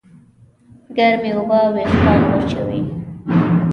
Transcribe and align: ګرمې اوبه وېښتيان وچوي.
ګرمې 0.97 1.31
اوبه 1.37 1.59
وېښتيان 1.73 2.21
وچوي. 2.31 2.81